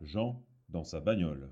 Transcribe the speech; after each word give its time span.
Jean 0.00 0.42
dans 0.68 0.84
sa 0.84 1.00
bagnole. 1.00 1.48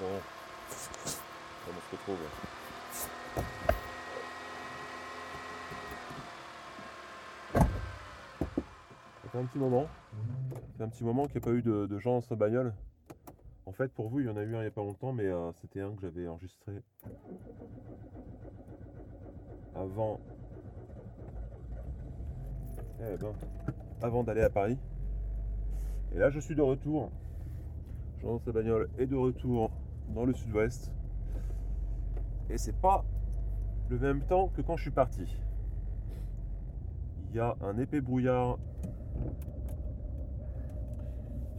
Bon, 0.00 0.06
on 1.68 1.80
se 1.80 1.90
retrouve? 1.92 2.18
Ça 7.54 9.30
fait 9.30 9.38
un 9.38 9.44
petit 9.44 9.58
moment. 9.58 9.86
Ça 10.50 10.78
fait 10.78 10.84
un 10.84 10.88
petit 10.88 11.04
moment 11.04 11.26
qu'il 11.26 11.36
n'y 11.36 11.42
a 11.42 11.44
pas 11.44 11.52
eu 11.52 11.62
de, 11.62 11.86
de 11.86 11.98
gens 11.98 12.14
dans 12.14 12.20
sa 12.20 12.34
bagnole. 12.34 12.74
En 13.66 13.72
fait, 13.72 13.92
pour 13.92 14.08
vous, 14.08 14.20
il 14.20 14.26
y 14.26 14.28
en 14.28 14.36
a 14.36 14.42
eu 14.42 14.54
un 14.54 14.58
il 14.58 14.62
n'y 14.62 14.66
a 14.66 14.70
pas 14.70 14.82
longtemps, 14.82 15.12
mais 15.12 15.26
euh, 15.26 15.50
c'était 15.60 15.80
un 15.80 15.94
que 15.94 16.02
j'avais 16.02 16.28
enregistré 16.28 16.82
avant. 19.74 20.20
Eh 23.00 23.16
ben, 23.16 23.32
avant 24.02 24.22
d'aller 24.22 24.42
à 24.42 24.50
Paris. 24.50 24.78
Et 26.14 26.18
là, 26.18 26.30
je 26.30 26.40
suis 26.40 26.54
de 26.54 26.62
retour. 26.62 27.10
Jean 28.20 28.38
sa 28.38 28.52
bagnole 28.52 28.88
est 28.98 29.06
de 29.06 29.16
retour 29.16 29.70
dans 30.08 30.24
le 30.24 30.34
sud-ouest. 30.34 30.92
Et 32.50 32.58
c'est 32.58 32.76
pas 32.76 33.04
le 33.88 33.98
même 33.98 34.20
temps 34.22 34.48
que 34.48 34.62
quand 34.62 34.76
je 34.76 34.82
suis 34.82 34.90
parti. 34.90 35.26
Il 37.30 37.36
y 37.36 37.40
a 37.40 37.56
un 37.62 37.78
épais 37.78 38.00
brouillard. 38.00 38.58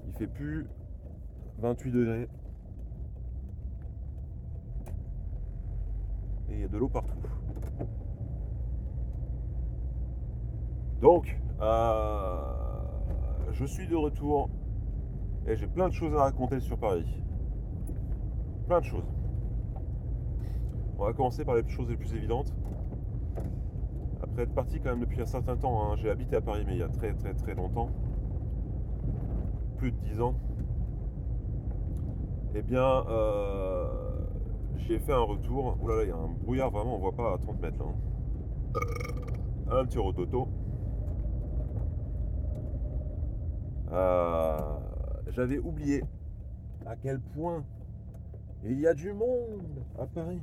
Il 0.08 0.13
fait 0.13 0.27
plus 0.27 0.68
28 1.59 1.91
degrés. 1.91 2.27
Et 6.49 6.54
il 6.54 6.60
y 6.62 6.63
a 6.63 6.68
de 6.68 6.77
l'eau 6.77 6.90
partout. 6.90 7.18
Donc, 11.02 11.40
euh, 11.62 12.55
je 13.52 13.66
suis 13.66 13.88
de 13.88 13.96
retour 13.96 14.49
et 15.48 15.55
j'ai 15.55 15.68
plein 15.68 15.88
de 15.88 15.94
choses 15.94 16.16
à 16.16 16.24
raconter 16.24 16.60
sur 16.60 16.77
Paris. 16.77 17.21
Plein 18.68 18.79
de 18.79 18.85
choses. 18.85 19.05
On 20.98 21.05
va 21.05 21.13
commencer 21.13 21.46
par 21.46 21.55
les 21.55 21.68
choses 21.68 21.90
les 21.90 21.98
plus 21.98 22.13
évidentes. 22.13 22.54
Après 24.24 24.44
être 24.44 24.54
parti 24.54 24.79
quand 24.79 24.90
même 24.90 25.01
depuis 25.01 25.22
un 25.22 25.26
certain 25.26 25.55
temps, 25.55 25.84
hein, 25.84 25.96
j'ai 25.98 26.10
habité 26.10 26.38
à 26.38 26.41
Paris 26.41 26.63
mais 26.66 26.74
il 26.74 26.79
y 26.79 26.84
a 26.84 26.90
très 26.90 27.13
très 27.13 27.34
très 27.34 27.54
longtemps, 27.54 27.90
plus 29.77 29.91
de 29.91 29.98
10 29.98 30.22
ans, 30.22 30.35
eh 32.55 32.61
bien 32.61 33.03
euh, 33.09 33.85
j'ai 34.77 34.99
fait 34.99 35.13
un 35.13 35.21
retour. 35.23 35.77
Ouh 35.81 35.87
là 35.87 36.03
il 36.03 36.09
y 36.09 36.11
a 36.11 36.15
un 36.15 36.27
brouillard 36.43 36.71
vraiment, 36.71 36.95
on 36.95 36.99
voit 36.99 37.11
pas 37.15 37.34
à 37.34 37.37
30 37.37 37.61
mètres 37.61 37.77
là. 37.79 37.85
hein. 37.85 37.95
Un 39.79 39.85
petit 39.85 39.98
rototo. 39.98 40.48
Euh, 43.91 44.57
J'avais 45.29 45.57
oublié 45.59 46.03
à 46.85 46.95
quel 46.95 47.20
point 47.20 47.63
il 48.63 48.79
y 48.79 48.87
a 48.87 48.93
du 48.93 49.13
monde 49.13 49.83
à 49.99 50.05
Paris. 50.05 50.41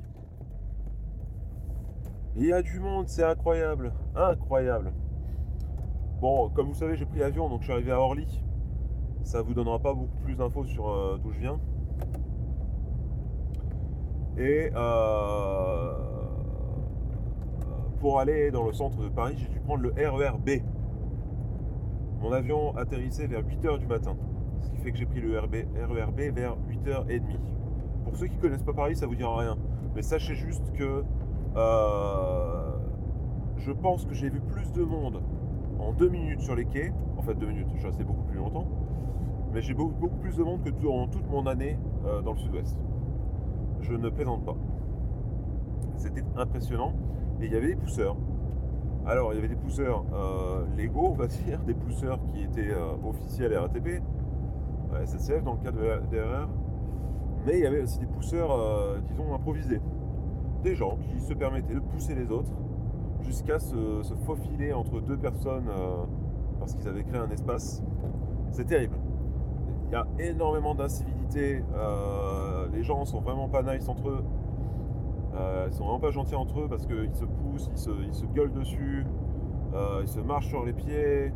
Il 2.35 2.45
y 2.45 2.53
a 2.53 2.61
du 2.61 2.79
monde, 2.79 3.07
c'est 3.07 3.23
incroyable. 3.23 3.93
Incroyable. 4.15 4.91
Bon, 6.19 6.49
comme 6.49 6.67
vous 6.67 6.73
savez, 6.73 6.95
j'ai 6.95 7.05
pris 7.05 7.19
l'avion, 7.19 7.47
donc 7.49 7.59
je 7.59 7.65
suis 7.65 7.73
arrivé 7.73 7.91
à 7.91 7.99
Orly. 7.99 8.41
Ça 9.23 9.41
vous 9.41 9.53
donnera 9.53 9.79
pas 9.79 9.93
beaucoup 9.93 10.17
plus 10.23 10.35
d'infos 10.35 10.65
sur 10.65 10.89
euh, 10.89 11.17
d'où 11.21 11.31
je 11.31 11.39
viens. 11.39 11.59
Et 14.37 14.71
euh, 14.75 15.93
pour 17.99 18.19
aller 18.19 18.51
dans 18.51 18.65
le 18.65 18.73
centre 18.73 18.97
de 19.01 19.09
Paris, 19.09 19.35
j'ai 19.37 19.47
dû 19.47 19.59
prendre 19.59 19.83
le 19.83 19.91
RER 19.91 20.37
B. 20.43 20.63
Mon 22.21 22.31
avion 22.31 22.75
atterrissait 22.75 23.27
vers 23.27 23.41
8h 23.41 23.79
du 23.79 23.85
matin. 23.85 24.15
Ce 24.61 24.69
qui 24.71 24.77
fait 24.77 24.91
que 24.91 24.97
j'ai 24.97 25.05
pris 25.05 25.19
le 25.19 25.37
RB, 25.39 25.55
RER 25.75 26.11
B 26.11 26.33
vers 26.33 26.55
8h30. 26.69 27.21
Pour 28.05 28.15
ceux 28.15 28.27
qui 28.27 28.37
connaissent 28.37 28.63
pas 28.63 28.73
Paris, 28.73 28.95
ça 28.95 29.07
vous 29.07 29.15
dira 29.15 29.37
rien. 29.37 29.57
Mais 29.95 30.01
sachez 30.01 30.33
juste 30.33 30.71
que 30.73 31.03
euh, 31.55 32.71
je 33.57 33.71
pense 33.71 34.05
que 34.05 34.13
j'ai 34.13 34.29
vu 34.29 34.39
plus 34.39 34.71
de 34.71 34.83
monde 34.83 35.21
en 35.79 35.91
deux 35.91 36.09
minutes 36.09 36.41
sur 36.41 36.55
les 36.55 36.65
quais. 36.65 36.93
En 37.17 37.21
fait, 37.21 37.35
deux 37.35 37.47
minutes, 37.47 37.67
je 37.73 37.77
suis 37.77 37.87
resté 37.87 38.03
beaucoup 38.03 38.23
plus 38.23 38.37
longtemps. 38.37 38.67
Mais 39.53 39.61
j'ai 39.61 39.73
beaucoup, 39.73 39.93
beaucoup 39.93 40.17
plus 40.17 40.37
de 40.37 40.43
monde 40.43 40.63
que 40.63 40.69
durant 40.69 41.07
toute 41.07 41.29
mon 41.29 41.45
année 41.45 41.77
euh, 42.05 42.21
dans 42.21 42.33
le 42.33 42.39
sud-ouest. 42.39 42.77
Je 43.83 43.93
ne 43.93 44.09
plaisante 44.09 44.43
pas. 44.45 44.55
C'était 45.97 46.23
impressionnant. 46.35 46.93
Et 47.41 47.45
il 47.45 47.51
y 47.53 47.55
avait 47.55 47.67
des 47.67 47.75
pousseurs. 47.75 48.15
Alors, 49.05 49.33
il 49.33 49.35
y 49.35 49.39
avait 49.39 49.49
des 49.49 49.55
pousseurs 49.55 50.05
euh, 50.13 50.65
légaux, 50.77 51.09
on 51.11 51.15
va 51.15 51.27
dire, 51.45 51.59
des 51.67 51.73
pousseurs 51.73 52.19
qui 52.33 52.43
étaient 52.43 52.71
euh, 52.71 52.93
officiels 53.07 53.55
RATP, 53.57 54.01
euh, 54.93 55.05
SNCF 55.05 55.43
dans 55.43 55.53
le 55.53 55.59
cadre 55.59 55.79
de 55.79 55.85
la- 55.85 55.99
des 55.99 56.21
RER. 56.21 56.47
Mais 57.45 57.53
il 57.57 57.63
y 57.63 57.65
avait 57.67 57.81
aussi 57.81 57.99
des 57.99 58.05
pousseurs, 58.05 58.51
euh, 58.51 58.99
disons, 59.09 59.33
improvisés. 59.35 59.81
Des 60.63 60.75
gens 60.75 60.97
qui 61.01 61.19
se 61.19 61.33
permettaient 61.33 61.73
de 61.73 61.81
pousser 61.81 62.15
les 62.15 62.31
autres 62.31 62.51
jusqu'à 63.21 63.59
se, 63.59 64.01
se 64.03 64.13
faufiler 64.25 64.71
entre 64.71 65.01
deux 65.01 65.17
personnes 65.17 65.67
euh, 65.67 66.05
parce 66.59 66.73
qu'ils 66.73 66.87
avaient 66.87 67.03
créé 67.03 67.19
un 67.19 67.29
espace. 67.29 67.83
C'est 68.51 68.65
terrible. 68.65 68.95
Il 69.87 69.91
y 69.91 69.95
a 69.95 70.07
énormément 70.19 70.73
d'incivilité. 70.75 71.61
Les 72.73 72.83
gens 72.83 73.05
sont 73.05 73.21
vraiment 73.21 73.47
pas 73.47 73.61
nice 73.63 73.87
entre 73.87 74.09
eux. 74.09 74.23
Euh, 75.35 75.67
ils 75.67 75.73
sont 75.73 75.83
vraiment 75.83 75.99
pas 75.99 76.11
gentils 76.11 76.35
entre 76.35 76.61
eux 76.61 76.67
parce 76.69 76.85
qu'ils 76.85 77.15
se 77.15 77.25
poussent, 77.25 77.69
ils 77.73 78.13
se, 78.13 78.25
gueulent 78.27 78.53
dessus, 78.53 79.05
euh, 79.73 80.01
ils 80.01 80.07
se 80.07 80.19
marchent 80.19 80.49
sur 80.49 80.63
les 80.65 80.73
pieds, 80.73 81.31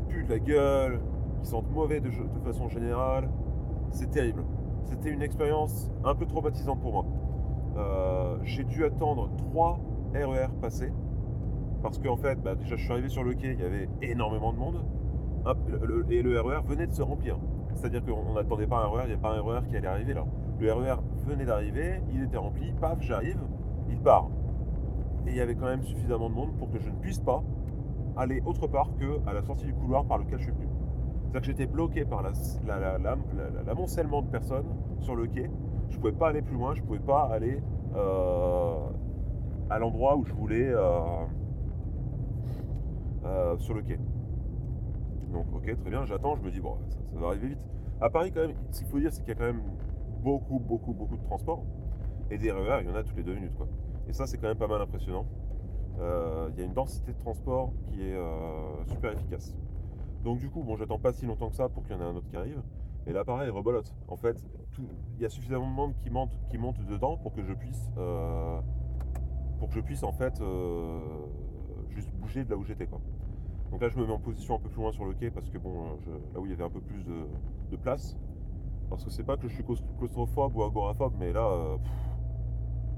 ils 0.00 0.06
puent 0.08 0.24
de 0.24 0.30
la 0.30 0.38
gueule, 0.38 1.00
ils 1.40 1.46
sentent 1.46 1.70
mauvais 1.70 2.00
de, 2.00 2.10
façon 2.44 2.68
générale. 2.68 3.30
C'est 3.90 4.10
terrible. 4.10 4.44
C'était 4.84 5.10
une 5.10 5.22
expérience 5.22 5.90
un 6.04 6.14
peu 6.14 6.26
traumatisante 6.26 6.80
pour 6.80 6.92
moi. 6.92 7.06
Euh, 7.76 8.36
J'ai 8.42 8.64
dû 8.64 8.84
attendre 8.84 9.30
trois 9.36 9.78
RER 10.14 10.48
passer 10.60 10.92
parce 11.82 11.98
qu'en 11.98 12.16
fait, 12.16 12.42
bah, 12.42 12.54
déjà 12.54 12.76
je 12.76 12.82
suis 12.82 12.92
arrivé 12.92 13.08
sur 13.08 13.22
le 13.22 13.34
quai, 13.34 13.52
il 13.52 13.60
y 13.60 13.64
avait 13.64 13.88
énormément 14.02 14.52
de 14.52 14.58
monde 14.58 14.84
et 16.10 16.22
le 16.22 16.40
RER 16.40 16.60
venait 16.66 16.86
de 16.86 16.92
se 16.92 17.02
remplir. 17.02 17.38
C'est-à-dire 17.74 18.04
qu'on 18.04 18.34
n'attendait 18.34 18.66
pas 18.66 18.84
un 18.84 18.88
RER, 18.88 19.02
il 19.04 19.08
n'y 19.08 19.14
a 19.14 19.18
pas 19.18 19.32
un 19.32 19.40
RER 19.40 19.60
qui 19.66 19.76
allait 19.76 19.88
arriver 19.88 20.12
là. 20.12 20.26
Le 20.60 20.72
RER 20.72 20.96
venait 21.26 21.46
d'arriver, 21.46 22.02
il 22.12 22.22
était 22.22 22.36
rempli, 22.36 22.72
paf, 22.80 23.00
j'arrive, 23.00 23.38
il 23.88 23.98
part. 23.98 24.28
Et 25.26 25.30
il 25.30 25.36
y 25.36 25.40
avait 25.40 25.54
quand 25.54 25.66
même 25.66 25.82
suffisamment 25.82 26.28
de 26.28 26.34
monde 26.34 26.52
pour 26.58 26.70
que 26.70 26.78
je 26.78 26.90
ne 26.90 26.96
puisse 26.96 27.18
pas 27.18 27.42
aller 28.16 28.42
autre 28.44 28.66
part 28.66 28.90
que 28.98 29.20
à 29.26 29.32
la 29.32 29.42
sortie 29.42 29.64
du 29.64 29.72
couloir 29.72 30.04
par 30.04 30.18
lequel 30.18 30.38
je 30.38 30.44
suis 30.44 30.52
venu. 30.52 30.66
C'est-à-dire 31.22 31.40
que 31.40 31.46
j'étais 31.46 31.66
bloqué 31.66 32.04
par 32.04 32.22
la- 32.22 32.32
la- 32.66 32.78
la- 32.78 32.98
la- 32.98 33.16
la- 33.16 33.62
l'amoncellement 33.66 34.20
de 34.20 34.28
personnes 34.28 34.66
sur 34.98 35.16
le 35.16 35.26
quai. 35.28 35.50
Je 35.88 35.96
ne 35.96 36.00
pouvais 36.00 36.12
pas 36.12 36.28
aller 36.28 36.42
plus 36.42 36.54
loin, 36.56 36.74
je 36.74 36.82
ne 36.82 36.86
pouvais 36.86 36.98
pas 36.98 37.22
aller 37.32 37.62
euh, 37.96 38.86
à 39.70 39.78
l'endroit 39.78 40.16
où 40.16 40.24
je 40.24 40.32
voulais 40.34 40.68
euh, 40.68 41.00
euh, 43.24 43.56
sur 43.58 43.74
le 43.74 43.82
quai. 43.82 43.98
Donc 45.32 45.46
ok, 45.54 45.74
très 45.80 45.90
bien, 45.90 46.04
j'attends, 46.04 46.36
je 46.36 46.42
me 46.42 46.50
dis, 46.50 46.60
bon, 46.60 46.76
ça, 46.88 46.98
ça 47.14 47.20
va 47.20 47.28
arriver 47.28 47.48
vite. 47.48 47.58
À 48.00 48.10
Paris, 48.10 48.30
quand 48.32 48.40
même, 48.40 48.54
ce 48.70 48.80
qu'il 48.80 48.88
faut 48.88 48.98
dire, 48.98 49.12
c'est 49.12 49.20
qu'il 49.22 49.30
y 49.30 49.36
a 49.36 49.38
quand 49.38 49.46
même 49.52 49.62
beaucoup, 50.22 50.58
beaucoup, 50.58 50.92
beaucoup 50.92 51.16
de 51.16 51.22
transports. 51.24 51.64
Et 52.30 52.38
des 52.38 52.50
RER, 52.52 52.78
il 52.82 52.88
y 52.88 52.90
en 52.90 52.94
a 52.94 53.02
toutes 53.02 53.16
les 53.16 53.22
deux 53.24 53.34
minutes. 53.34 53.54
Quoi. 53.56 53.66
Et 54.08 54.12
ça, 54.12 54.26
c'est 54.26 54.38
quand 54.38 54.48
même 54.48 54.56
pas 54.58 54.68
mal 54.68 54.80
impressionnant. 54.80 55.26
Euh, 55.98 56.48
Il 56.52 56.58
y 56.58 56.62
a 56.62 56.64
une 56.66 56.72
densité 56.72 57.12
de 57.12 57.18
transport 57.18 57.72
qui 57.86 58.02
est 58.02 58.14
euh, 58.14 58.84
super 58.86 59.12
efficace. 59.12 59.54
Donc 60.24 60.38
du 60.38 60.48
coup, 60.50 60.62
bon, 60.62 60.76
j'attends 60.76 60.98
pas 60.98 61.12
si 61.12 61.26
longtemps 61.26 61.48
que 61.50 61.56
ça 61.56 61.68
pour 61.68 61.82
qu'il 61.82 61.92
y 61.92 61.98
en 61.98 62.02
ait 62.02 62.04
un 62.04 62.14
autre 62.14 62.28
qui 62.28 62.36
arrive. 62.36 62.62
Et 63.06 63.12
là, 63.12 63.24
pareil, 63.24 63.48
rebolote. 63.50 63.94
En 64.08 64.16
fait, 64.16 64.36
tout- 64.72 64.86
il 65.16 65.22
y 65.22 65.24
a 65.24 65.28
suffisamment 65.30 65.66
de 65.68 65.74
monde 65.74 65.94
qui 65.96 66.10
monte, 66.10 66.30
qui 66.48 66.58
monte 66.58 66.78
dedans 66.86 67.16
pour 67.16 67.32
que 67.32 67.42
je 67.42 67.52
puisse, 67.54 67.90
euh, 67.98 68.60
pour 69.58 69.68
que 69.68 69.74
je 69.74 69.80
puisse 69.80 70.02
en 70.02 70.12
fait 70.12 70.40
juste 71.88 72.12
bouger 72.14 72.44
de 72.44 72.50
là 72.50 72.56
où 72.56 72.64
j'étais. 72.64 72.86
quoi. 72.86 73.00
Donc 73.70 73.80
là, 73.82 73.88
je 73.88 73.96
me 73.98 74.06
mets 74.06 74.12
en 74.12 74.18
position 74.18 74.54
un 74.56 74.58
peu 74.58 74.68
plus 74.68 74.80
loin 74.82 74.92
sur 74.92 75.04
le 75.04 75.14
quai 75.14 75.30
parce 75.30 75.48
que 75.48 75.58
bon, 75.58 75.96
je- 76.04 76.10
là 76.34 76.40
où 76.40 76.44
il 76.46 76.50
y 76.50 76.54
avait 76.54 76.64
un 76.64 76.70
peu 76.70 76.80
plus 76.80 77.04
de 77.70 77.76
place. 77.76 78.16
Parce 78.90 79.04
que 79.04 79.10
c'est 79.10 79.22
pas 79.22 79.36
que 79.36 79.48
je 79.48 79.54
suis 79.54 79.62
claus- 79.64 79.82
claustrophobe 79.98 80.56
ou 80.56 80.62
agoraphobe, 80.64 81.14
mais 81.18 81.32
là, 81.32 81.46
euh, 81.46 81.76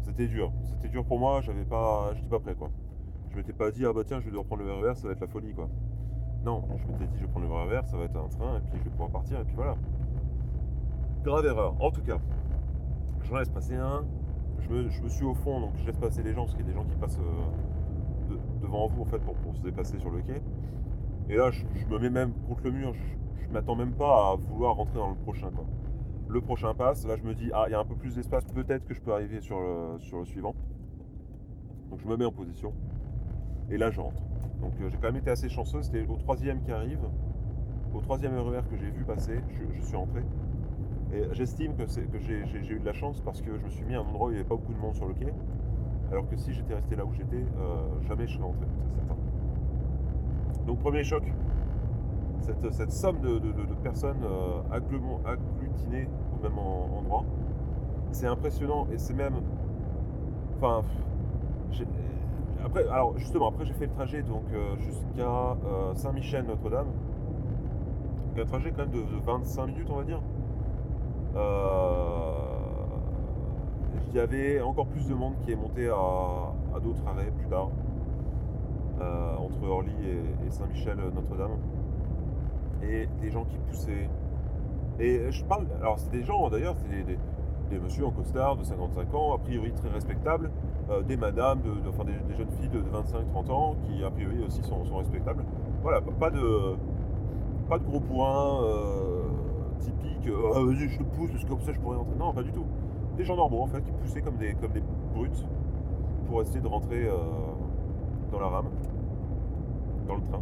c'était 0.03 0.27
dur. 0.27 0.51
C'était 0.65 0.89
dur 0.89 1.05
pour 1.05 1.19
moi. 1.19 1.41
J'avais 1.43 1.65
pas, 1.65 2.13
j'étais 2.15 2.29
pas 2.29 2.41
prêt 2.41 2.55
quoi. 2.55 2.71
Je 3.31 3.37
m'étais 3.37 3.53
pas 3.53 3.71
dit 3.71 3.85
ah 3.87 3.93
bah 3.93 4.03
tiens, 4.05 4.19
je 4.21 4.25
vais 4.25 4.31
devoir 4.31 4.47
prendre 4.47 4.63
le 4.63 4.73
RER, 4.73 4.95
ça 4.97 5.07
va 5.07 5.13
être 5.13 5.21
la 5.21 5.27
folie 5.29 5.55
quoi. 5.55 5.69
Non, 6.45 6.65
je 6.77 6.87
m'étais 6.91 7.07
dit 7.07 7.17
je 7.19 7.23
vais 7.27 7.31
prendre 7.31 7.47
le 7.47 7.53
RER, 7.53 7.87
ça 7.87 7.97
va 7.97 8.05
être 8.05 8.17
un 8.17 8.29
train 8.29 8.57
et 8.57 8.61
puis 8.71 8.79
je 8.79 8.85
vais 8.85 8.91
pouvoir 8.91 9.11
partir 9.11 9.39
et 9.41 9.45
puis 9.45 9.55
voilà. 9.55 9.77
Grave 11.25 11.47
erreur. 11.47 11.75
En 11.81 11.91
tout 11.91 12.03
cas, 12.03 12.19
j'en 13.23 13.37
laisse 13.37 13.49
passer 13.49 13.77
un. 13.77 14.05
Je 14.59 14.69
me, 14.69 14.89
je 14.89 15.07
suis 15.09 15.25
au 15.25 15.35
fond, 15.35 15.61
donc 15.61 15.71
je 15.77 15.87
laisse 15.87 15.97
passer 15.97 16.23
les 16.23 16.33
gens 16.35 16.43
parce 16.45 16.55
qu'il 16.55 16.65
y 16.67 16.69
a 16.69 16.73
des 16.73 16.77
gens 16.79 16.85
qui 16.85 16.97
passent 16.97 17.19
euh, 17.19 18.31
de- 18.35 18.41
devant 18.63 18.87
vous 18.87 19.03
en 19.03 19.05
fait 19.07 19.19
pour, 19.21 19.35
se 19.55 19.61
déplacer 19.61 19.99
sur 19.99 20.11
le 20.11 20.21
quai. 20.23 20.43
Et 21.29 21.37
là, 21.37 21.51
je, 21.51 21.65
je 21.75 21.87
me 21.87 21.99
mets 21.99 22.11
même 22.11 22.33
contre 22.49 22.63
le 22.65 22.71
mur. 22.73 22.93
Je, 22.93 23.45
je 23.45 23.49
m'attends 23.51 23.77
même 23.77 23.93
pas 23.93 24.33
à 24.33 24.37
vouloir 24.37 24.77
rentrer 24.77 24.99
dans 24.99 25.11
le 25.11 25.15
prochain 25.17 25.51
quoi. 25.51 25.65
Le 26.33 26.41
prochain 26.41 26.75
passe. 26.75 27.07
Là, 27.07 27.17
je 27.17 27.23
me 27.23 27.35
dis, 27.35 27.51
ah, 27.53 27.65
il 27.69 27.73
y 27.73 27.75
a 27.75 27.81
un 27.81 27.85
peu 27.85 27.95
plus 27.95 28.15
d'espace, 28.15 28.45
peut-être 28.47 28.85
que 28.87 28.95
je 28.95 29.01
peux 29.01 29.13
arriver 29.13 29.41
sur 29.41 29.61
le, 29.61 29.99
sur 29.99 30.19
le 30.19 30.25
suivant. 30.25 30.55
Donc, 31.91 32.01
je 32.01 32.09
me 32.09 32.17
mets 32.17 32.25
en 32.25 32.33
position. 32.33 32.73
Et 33.71 33.77
là, 33.77 33.91
j'entre. 33.91 34.23
Donc, 34.61 34.73
euh, 34.81 34.89
j'ai 34.89 34.97
quand 34.97 35.09
même 35.09 35.17
été 35.17 35.31
assez 35.31 35.49
chanceux. 35.49 35.83
C'était 35.83 36.07
au 36.09 36.17
troisième 36.17 36.63
qui 36.63 36.73
arrive. 36.73 37.01
Au 37.95 38.01
troisième 38.01 38.37
RER 38.39 38.63
que 38.71 38.77
j'ai 38.79 38.91
vu 38.91 39.05
passer, 39.05 39.41
je, 39.77 39.85
suis 39.85 39.97
entré. 39.97 40.23
Et 41.13 41.25
j'estime 41.33 41.75
que, 41.77 41.83
que 41.83 42.19
j'ai, 42.19 42.75
eu 42.75 42.81
de 42.81 42.87
la 42.87 42.95
chance 42.95 43.21
parce 43.21 43.43
que 43.43 43.59
je 43.59 43.65
me 43.65 43.69
suis 43.69 43.85
mis 43.85 43.95
à 43.95 43.99
un 43.99 44.03
endroit 44.03 44.29
où 44.29 44.31
il 44.31 44.35
n'y 44.35 44.41
avait 44.41 44.49
pas 44.49 44.57
beaucoup 44.57 44.73
de 44.73 44.79
monde 44.79 44.95
sur 44.95 45.07
le 45.07 45.13
quai. 45.13 45.33
Alors 46.11 46.27
que 46.27 46.37
si 46.37 46.55
j'étais 46.55 46.75
resté 46.75 46.97
là 46.97 47.05
où 47.05 47.13
j'étais, 47.13 47.37
euh, 47.37 48.01
jamais 48.09 48.27
je 48.27 48.35
serais 48.35 48.45
entré, 48.45 48.67
c'est 48.89 48.95
certain. 48.95 49.17
Donc 50.67 50.79
premier 50.79 51.05
choc, 51.05 51.25
cette, 52.41 52.73
cette 52.73 52.93
somme 52.93 53.21
de, 53.21 53.41
personnes 53.83 54.23
euh, 54.25 54.63
agglutinées 54.71 56.09
même 56.43 56.59
en- 56.59 56.99
endroit, 56.99 57.25
c'est 58.13 58.27
impressionnant 58.27 58.87
et 58.93 58.99
c'est 58.99 59.15
même... 59.15 59.35
Enfin... 60.59 60.83
Après, 62.65 62.87
alors 62.89 63.19
justement, 63.19 63.49
après 63.49 63.65
j'ai 63.67 63.73
fait 63.73 63.87
le 63.87 63.93
trajet 63.93 64.23
donc 64.23 64.45
euh, 64.55 64.77
jusqu'à 64.77 65.57
euh, 65.67 65.95
Saint-Michel-Notre-Dame. 65.95 66.87
Donc, 68.37 68.45
Un 68.45 68.49
trajet 68.49 68.71
quand 68.71 68.83
même 68.83 68.91
de, 68.91 68.99
de 69.01 69.21
25 69.25 69.67
minutes 69.67 69.89
on 69.91 69.97
va 69.97 70.05
dire. 70.05 70.21
Euh, 71.35 72.31
Il 74.11 74.15
y 74.17 74.21
avait 74.21 74.61
encore 74.61 74.87
plus 74.87 75.09
de 75.09 75.15
monde 75.15 75.35
qui 75.45 75.51
est 75.53 75.57
monté 75.57 75.89
à, 75.89 76.79
d'autres 76.81 77.03
arrêts 77.07 77.31
plus 77.37 77.49
tard, 77.49 77.71
entre 79.39 79.67
Orly 79.69 79.93
et, 80.05 80.47
et 80.47 80.51
Saint-Michel-Notre-Dame. 80.51 81.57
Et 82.85 83.09
des 83.21 83.31
gens 83.31 83.45
qui 83.45 83.57
poussaient. 83.59 84.09
Et 85.03 85.33
je 85.33 85.45
parle. 85.45 85.67
Alors, 85.81 85.99
c'est 85.99 86.13
des 86.13 86.23
gens 86.23 86.49
d'ailleurs, 86.49 86.77
c'est 86.77 87.05
des, 87.05 87.19
des, 87.71 88.05
en 88.05 88.11
costard 88.11 88.57
de 88.57 88.63
55 88.63 89.15
ans, 89.15 89.35
a 89.35 89.39
priori 89.39 89.73
très 89.73 89.89
respectables, 89.89 90.51
euh, 90.91 91.03
des 91.03 91.17
madames, 91.17 91.61
enfin 91.89 92.05
des, 92.05 92.37
jeunes 92.37 92.51
filles 92.61 92.69
de 92.69 92.79
25-30 92.81 93.51
ans 93.51 93.77
qui 93.83 94.05
a 94.05 94.11
priori 94.11 94.45
aussi 94.47 94.63
sont, 94.63 94.85
respectables. 94.97 95.45
Voilà, 95.83 96.01
pas 96.01 96.31
de, 96.31 96.77
pas 97.69 97.79
de 97.79 97.85
gros 97.85 97.99
points 97.99 98.63
euh, 98.63 99.23
typiques, 99.81 100.29
euh, 100.29 100.53
Ah, 100.55 100.61
vas-y, 100.61 100.89
je 100.89 100.99
te 100.99 101.03
pousse 101.03 101.31
parce 101.33 101.45
que 101.45 101.49
comme 101.49 101.63
ça 101.63 101.73
je 101.73 101.81
pourrais 101.81 101.97
rentrer. 101.97 102.15
Non, 102.17 102.33
pas 102.33 102.43
du 102.45 102.53
tout. 102.53 102.67
Des 103.17 103.25
gens 103.25 103.37
normaux 103.37 103.63
en 103.63 103.67
fait 103.67 103.83
qui 103.83 103.91
poussaient 103.91 104.23
comme 104.23 104.37
des, 104.37 104.55
comme 104.55 104.73
des 104.73 104.83
brutes 105.15 105.45
pour 106.29 106.43
essayer 106.43 106.61
de 106.61 106.69
rentrer 106.69 107.07
euh, 107.07 107.17
dans 108.31 108.39
la 108.39 108.47
rame, 108.47 108.71
dans 110.07 110.15
le 110.15 110.23
train. 110.23 110.41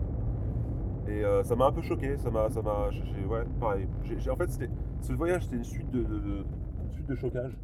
Et 1.10 1.24
euh, 1.24 1.42
ça 1.42 1.56
m'a 1.56 1.66
un 1.66 1.72
peu 1.72 1.82
choqué, 1.82 2.16
ça 2.18 2.30
m'a, 2.30 2.48
ça 2.50 2.62
m'a, 2.62 2.88
ouais, 3.28 3.44
pareil. 3.58 3.88
En 4.30 4.36
fait, 4.36 4.48
c'était, 4.48 4.70
ce 5.00 5.12
voyage, 5.12 5.42
c'était 5.44 5.56
une 5.56 5.64
suite 5.64 5.90
de, 5.90 6.02
de, 6.04 6.44
une 6.84 6.92
suite 6.92 7.06
de 7.08 7.16
chocages 7.16 7.56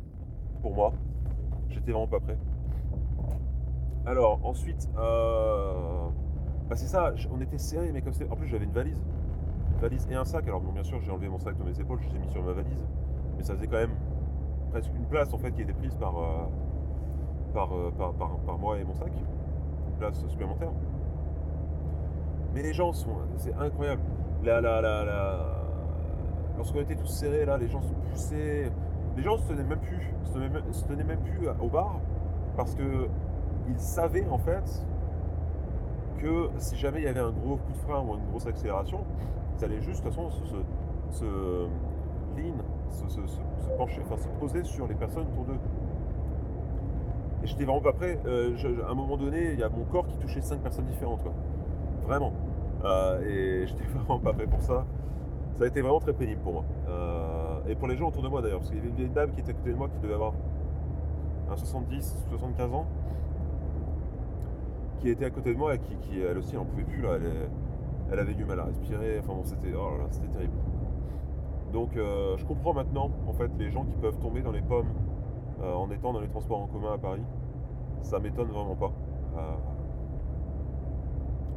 pour 0.63 0.75
moi. 0.75 0.93
J'étais 1.69 1.93
vraiment 1.93 2.09
pas 2.09 2.21
prêt. 2.21 2.39
Alors 4.05 4.41
ensuite, 4.45 4.89
euh, 4.99 5.73
bah 6.69 6.77
c'est 6.77 6.87
ça, 6.87 7.13
on 7.33 7.41
était 7.41 7.59
serrés, 7.59 7.91
mais 7.93 8.03
comme 8.03 8.13
c'est, 8.13 8.29
en 8.31 8.37
plus 8.37 8.47
j'avais 8.47 8.65
une 8.65 8.73
valise, 8.73 9.01
une 9.75 9.81
valise 9.81 10.07
et 10.11 10.15
un 10.15 10.25
sac. 10.25 10.47
Alors 10.47 10.61
bon, 10.61 10.73
bien 10.73 10.85
sûr, 10.85 11.01
j'ai 11.03 11.11
enlevé 11.11 11.29
mon 11.29 11.39
sac 11.39 11.59
de 11.59 11.65
mes 11.65 11.79
épaules, 11.81 12.01
je 12.03 12.09
l'ai 12.13 12.19
mis 12.21 12.31
sur 12.31 12.43
ma 12.43 12.53
valise, 12.53 12.85
mais 13.37 13.43
ça 13.43 13.55
faisait 13.55 13.67
quand 13.67 13.79
même 13.79 13.97
presque 14.71 14.93
une 14.97 15.07
place 15.07 15.33
en 15.35 15.39
fait 15.39 15.53
qui 15.53 15.63
était 15.63 15.73
prise 15.75 15.95
par, 15.97 16.19
euh, 16.19 16.47
par, 17.55 17.71
par, 17.99 18.13
par- 18.15 18.37
par 18.47 18.59
moi 18.59 18.79
et 18.79 18.85
mon 18.85 18.95
sac, 18.95 19.13
une 19.89 19.99
place 19.99 20.25
supplémentaire. 20.29 20.71
Mais 22.57 22.63
les 22.63 22.73
gens 22.73 22.95
sont, 22.95 23.11
c'est 23.37 23.53
incroyable. 23.57 24.01
La, 24.43 24.63
la, 24.63 24.81
la, 24.81 25.63
Lorsqu'on 26.57 26.81
était 26.81 26.95
tous 26.95 27.07
serrés 27.07 27.45
là, 27.45 27.59
les 27.59 27.69
gens 27.69 27.83
se 27.83 27.93
poussaient, 27.93 28.73
les 29.15 29.23
gens 29.23 29.37
se 29.37 29.47
tenaient 29.47 29.63
même 29.63 29.79
plus, 29.79 30.15
se 30.25 30.33
tenaient 30.33 30.49
même, 30.49 30.73
se 30.73 30.85
tenaient 30.87 31.05
même 31.05 31.21
plus 31.21 31.47
au 31.61 31.69
bar 31.69 32.01
parce 32.57 32.75
que 32.75 33.09
ils 33.69 33.79
savaient 33.79 34.27
en 34.31 34.39
fait 34.39 34.83
que 36.17 36.49
si 36.57 36.77
jamais 36.77 37.01
il 37.01 37.05
y 37.05 37.09
avait 37.09 37.21
un 37.21 37.31
gros 37.31 37.57
coup 37.57 37.73
de 37.73 37.77
frein 37.77 38.03
ou 38.03 38.15
une 38.15 38.27
grosse 38.31 38.47
accélération, 38.47 39.01
ils 39.59 39.65
allaient 39.67 39.83
juste 39.83 40.03
de 40.03 40.09
toute 40.09 40.17
façon 40.17 40.31
se, 40.31 40.47
se, 40.47 40.57
se 41.11 41.25
lean, 42.39 42.55
se, 42.89 43.77
pencher, 43.77 44.01
enfin 44.07 44.17
se 44.17 44.29
poser 44.41 44.65
sur 44.65 44.87
les 44.87 44.95
personnes 44.95 45.27
autour 45.31 45.45
d'eux. 45.45 45.61
Et 47.43 47.47
j'étais 47.49 47.65
vraiment 47.65 47.83
pas 47.83 47.93
prêt. 47.93 48.19
Euh, 48.25 48.57
à 48.89 48.93
un 48.93 48.95
moment 48.95 49.19
donné, 49.19 49.53
il 49.53 49.61
y 49.61 49.63
a 49.63 49.69
mon 49.69 49.85
corps 49.85 50.07
qui 50.07 50.17
touchait 50.17 50.41
cinq 50.41 50.61
personnes 50.61 50.87
différentes, 50.87 51.23
quoi. 51.23 51.35
Vraiment. 52.07 52.33
Euh, 52.85 53.21
et 53.23 53.67
j'étais 53.67 53.85
vraiment 53.85 54.19
pas 54.19 54.33
prêt 54.33 54.47
pour 54.47 54.63
ça. 54.63 54.87
Ça 55.55 55.65
a 55.65 55.67
été 55.67 55.81
vraiment 55.81 56.01
très 56.01 56.13
pénible 56.13 56.41
pour 56.43 56.53
moi. 56.53 56.65
Euh, 56.89 57.59
et 57.69 57.75
pour 57.75 57.89
les 57.89 57.97
gens 57.97 58.09
autour 58.09 58.23
de 58.23 58.29
moi 58.29 58.43
d'ailleurs, 58.43 58.59
parce 58.59 58.71
qu'il 58.71 58.79
y 58.79 58.81
avait 58.81 58.91
une 58.91 58.97
vieille 58.97 59.11
dame 59.11 59.33
qui 59.33 59.41
était 59.41 59.53
à 59.53 59.55
côté 59.55 59.71
de 59.71 59.77
moi 59.77 59.89
qui 59.89 59.99
devait 60.01 60.15
avoir 60.15 60.35
un 61.51 61.57
70, 61.57 62.27
75 62.29 62.75
ans, 62.75 62.87
qui 65.01 65.09
était 65.09 65.25
à 65.25 65.31
côté 65.31 65.55
de 65.55 65.59
moi 65.59 65.75
et 65.75 65.79
qui, 65.79 66.21
elle 66.21 66.39
aussi, 66.39 66.55
elle 66.55 66.61
en 66.61 66.65
pouvait 66.65 66.85
plus 66.85 67.01
là. 67.01 67.11
Elle, 67.17 67.49
elle 68.13 68.19
avait 68.19 68.35
du 68.35 68.45
mal 68.45 68.61
à 68.61 68.65
respirer. 68.65 69.19
Enfin 69.19 69.33
bon, 69.33 69.45
c'était, 69.45 69.73
oh 69.75 69.91
là 69.93 70.05
là, 70.05 70.07
c'était 70.11 70.29
terrible. 70.29 70.53
Donc 71.73 71.97
euh, 71.97 72.37
je 72.37 72.45
comprends 72.45 72.73
maintenant 72.73 73.11
en 73.27 73.33
fait 73.33 73.51
les 73.59 73.71
gens 73.71 73.85
qui 73.85 73.97
peuvent 73.97 74.19
tomber 74.19 74.41
dans 74.41 74.53
les 74.53 74.63
pommes 74.63 74.93
en 75.63 75.91
étant 75.91 76.13
dans 76.13 76.21
les 76.21 76.29
transports 76.29 76.61
en 76.61 76.67
commun 76.67 76.93
à 76.93 76.99
Paris. 76.99 77.23
Ça 78.03 78.19
m'étonne 78.19 78.49
vraiment 78.49 78.77
pas. 78.77 78.93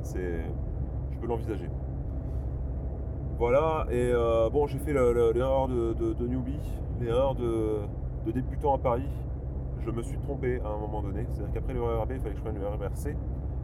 C'est, 0.01 0.41
peux 1.19 1.27
l'envisager. 1.27 1.69
Voilà, 3.37 3.85
et 3.89 4.11
euh, 4.13 4.49
bon, 4.49 4.67
j'ai 4.67 4.79
fait 4.79 4.91
le- 4.93 5.13
le- 5.13 5.31
l'erreur 5.31 5.67
de, 5.69 5.93
de- 5.93 6.27
newbie, 6.27 6.59
l'erreur 6.99 7.35
de, 7.35 7.77
débutant 8.33 8.75
à 8.75 8.77
Paris. 8.77 9.07
Je 9.79 9.91
me 9.91 10.01
suis 10.01 10.17
trompé 10.19 10.59
à 10.63 10.67
un 10.67 10.77
moment 10.77 11.01
donné. 11.01 11.25
C'est-à-dire 11.31 11.53
qu'après 11.53 11.73
le 11.73 11.81
RERB, 11.81 12.11
il 12.11 12.19
fallait 12.19 12.31
que 12.31 12.37
je 12.37 12.43
prenne 12.43 12.59
le 12.59 12.67
RERC. 12.67 13.15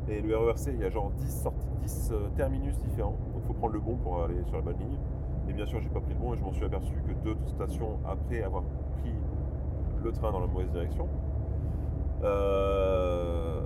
Et 0.07 0.21
le 0.21 0.37
RERC, 0.37 0.67
il 0.69 0.79
y 0.79 0.83
a 0.85 0.89
genre 0.89 1.11
10, 1.11 1.41
sorties, 1.43 1.67
10 1.83 2.11
euh, 2.13 2.29
terminus 2.37 2.79
différents. 2.79 3.17
Donc 3.33 3.41
il 3.43 3.47
faut 3.47 3.53
prendre 3.53 3.73
le 3.73 3.79
bon 3.79 3.95
pour 3.97 4.23
aller 4.23 4.41
sur 4.45 4.55
la 4.55 4.61
bonne 4.61 4.77
ligne. 4.79 4.97
Et 5.49 5.53
bien 5.53 5.65
sûr, 5.65 5.79
j'ai 5.81 5.89
pas 5.89 5.99
pris 5.99 6.13
le 6.13 6.19
bon 6.19 6.33
et 6.33 6.37
je 6.37 6.43
m'en 6.43 6.53
suis 6.53 6.63
aperçu 6.65 6.93
que 7.05 7.13
deux 7.23 7.35
stations 7.47 7.99
après 8.07 8.41
avoir 8.43 8.63
pris 9.01 9.13
le 10.03 10.11
train 10.11 10.31
dans 10.31 10.39
la 10.39 10.47
mauvaise 10.47 10.71
direction. 10.71 11.07
Euh, 12.23 13.59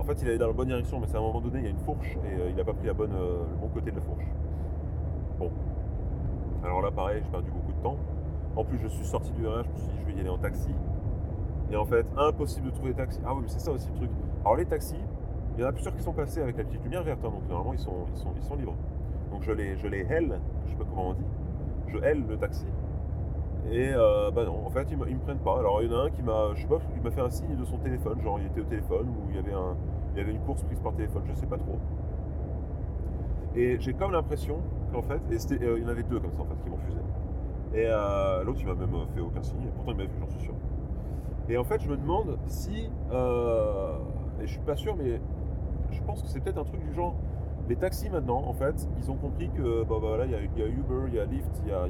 En 0.00 0.02
fait, 0.02 0.22
il 0.22 0.28
allait 0.28 0.38
dans 0.38 0.46
la 0.46 0.54
bonne 0.54 0.68
direction, 0.68 0.98
mais 0.98 1.06
c'est 1.06 1.16
à 1.16 1.18
un 1.18 1.22
moment 1.22 1.42
donné, 1.42 1.58
il 1.58 1.64
y 1.64 1.66
a 1.66 1.70
une 1.70 1.84
fourche 1.84 2.16
et 2.24 2.40
euh, 2.40 2.48
il 2.48 2.56
n'a 2.56 2.64
pas 2.64 2.72
pris 2.72 2.88
euh, 2.88 2.94
le 2.94 3.56
bon 3.60 3.68
côté 3.68 3.90
de 3.90 3.96
la 3.96 4.02
fourche. 4.02 4.24
Bon. 5.38 5.50
Alors 6.64 6.80
là, 6.80 6.90
pareil, 6.90 7.20
j'ai 7.22 7.30
perdu 7.30 7.50
beaucoup 7.50 7.72
de 7.72 7.82
temps. 7.82 7.96
En 8.56 8.64
plus, 8.64 8.78
je 8.78 8.88
suis 8.88 9.04
sorti 9.04 9.30
du 9.32 9.46
RER, 9.46 9.62
je 9.62 9.70
me 9.70 9.76
suis 9.76 9.88
dit, 9.88 9.98
je 10.00 10.06
vais 10.06 10.14
y 10.14 10.20
aller 10.20 10.30
en 10.30 10.38
taxi. 10.38 10.70
Et 11.70 11.76
en 11.76 11.84
fait, 11.84 12.06
impossible 12.16 12.66
de 12.66 12.70
trouver 12.72 12.94
taxi. 12.94 13.20
Ah 13.26 13.34
oui, 13.34 13.40
mais 13.42 13.48
c'est 13.48 13.60
ça 13.60 13.72
aussi 13.72 13.88
le 13.90 13.96
truc. 13.96 14.10
Alors 14.42 14.56
les 14.56 14.64
taxis, 14.64 14.96
il 15.56 15.60
y 15.60 15.64
en 15.64 15.68
a 15.68 15.72
plusieurs 15.72 15.94
qui 15.94 16.02
sont 16.02 16.14
passés 16.14 16.40
avec 16.40 16.56
la 16.56 16.64
petite 16.64 16.82
lumière 16.82 17.02
verte, 17.02 17.20
hein, 17.22 17.30
donc 17.30 17.46
normalement 17.48 17.74
ils 17.74 17.78
sont 17.78 18.56
libres. 18.56 18.74
Donc 19.30 19.42
je 19.42 19.52
les, 19.52 19.76
je 19.76 19.86
les 19.86 20.06
hèle, 20.10 20.40
je 20.64 20.70
sais 20.70 20.76
pas 20.76 20.84
comment 20.88 21.10
on 21.10 21.12
dit, 21.12 21.26
je 21.88 21.98
hèle 21.98 22.24
le 22.26 22.38
taxi. 22.38 22.64
Et 23.70 23.92
euh, 23.94 24.30
bah 24.32 24.44
non, 24.44 24.66
en 24.66 24.70
fait 24.70 24.88
ils 24.90 24.96
me, 24.96 25.04
prennent 25.18 25.38
pas. 25.38 25.58
Alors 25.58 25.82
il 25.82 25.90
y 25.90 25.94
en 25.94 25.98
a 25.98 26.02
un 26.04 26.10
qui 26.10 26.22
m'a, 26.22 26.54
je 26.54 26.62
sais 26.62 26.68
pas, 26.68 26.78
il 26.96 27.02
m'a 27.02 27.10
fait 27.10 27.20
un 27.20 27.30
signe 27.30 27.56
de 27.56 27.64
son 27.64 27.78
téléphone, 27.78 28.20
genre 28.20 28.38
il 28.40 28.46
était 28.46 28.60
au 28.60 28.64
téléphone 28.64 29.08
ou 29.08 29.30
il 29.30 29.36
y 29.36 29.38
avait, 29.38 29.52
un, 29.52 29.76
il 30.14 30.18
y 30.18 30.20
avait 30.20 30.32
une 30.32 30.40
course 30.40 30.62
prise 30.64 30.80
par 30.80 30.92
téléphone, 30.94 31.22
je 31.26 31.34
sais 31.34 31.46
pas 31.46 31.58
trop. 31.58 31.78
Et 33.54 33.78
j'ai 33.80 33.94
comme 33.94 34.12
l'impression 34.12 34.58
qu'en 34.92 35.02
fait, 35.02 35.20
et 35.30 35.62
euh, 35.62 35.78
il 35.78 35.82
y 35.82 35.86
en 35.86 35.88
avait 35.88 36.02
deux 36.02 36.18
comme 36.18 36.32
ça 36.32 36.42
en 36.42 36.46
fait 36.46 36.60
qui 36.62 36.70
m'ont 36.70 36.76
refusé. 36.76 36.98
Et 37.74 37.86
euh, 37.86 38.42
l'autre 38.42 38.58
il 38.60 38.66
m'a 38.66 38.74
même 38.74 39.06
fait 39.14 39.20
aucun 39.20 39.42
signe, 39.42 39.62
et 39.62 39.70
pourtant 39.74 39.92
il 39.92 39.98
m'a 39.98 40.04
vu, 40.04 40.10
j'en 40.20 40.28
suis 40.28 40.40
sûr. 40.40 40.54
Et 41.48 41.56
en 41.56 41.64
fait, 41.64 41.80
je 41.82 41.88
me 41.88 41.96
demande 41.96 42.38
si, 42.46 42.88
euh, 43.12 43.96
et 44.40 44.46
je 44.46 44.52
suis 44.52 44.60
pas 44.60 44.76
sûr, 44.76 44.94
mais 44.96 45.20
je 45.90 46.00
pense 46.02 46.22
que 46.22 46.28
c'est 46.28 46.38
peut-être 46.40 46.58
un 46.58 46.64
truc 46.64 46.80
du 46.80 46.94
genre, 46.94 47.16
les 47.70 47.76
taxis 47.76 48.10
maintenant, 48.10 48.42
en 48.48 48.52
fait, 48.52 48.88
ils 48.98 49.08
ont 49.12 49.16
compris 49.16 49.48
que, 49.50 49.84
bah, 49.84 49.90
bah, 50.02 50.08
voilà, 50.08 50.26
il 50.26 50.32
y, 50.32 50.34
a- 50.34 50.66
Uber, 50.66 51.04
il 51.06 51.14
y 51.14 51.20
a 51.20 51.24
Lyft, 51.24 51.62
il 51.64 51.70
y 51.70 51.72
a, 51.72 51.86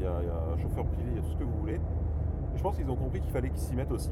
chauffeur 0.59 0.85
privé, 0.85 1.09
il 1.13 1.17
y 1.17 1.19
a 1.19 1.23
tout 1.23 1.31
ce 1.31 1.37
que 1.39 1.45
vous 1.45 1.59
voulez. 1.59 1.77
Et 2.55 2.57
je 2.59 2.63
pense 2.63 2.77
qu'ils 2.77 2.91
ont 2.91 2.97
compris 2.97 3.21
qu'il 3.23 3.31
fallait 3.33 3.49
qu'ils 3.49 3.61
s'y 3.61 3.75
mettent 3.75 3.91
aussi. 3.91 4.11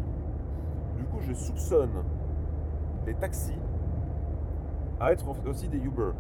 Du 0.97 1.05
coup, 1.05 1.19
je 1.21 1.35
soupçonne 1.35 1.91
les 3.07 3.13
taxis 3.15 3.59
à 4.99 5.13
être 5.13 5.27
aussi 5.47 5.69
des 5.69 5.77
Uber. 5.79 6.13